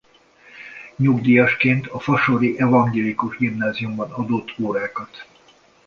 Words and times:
Nyugdíjasként 0.97 1.87
a 1.87 1.99
Fasori 1.99 2.59
Evangélikus 2.59 3.37
Gimnáziumban 3.37 4.11
adott 4.11 4.53
órákat. 4.59 5.25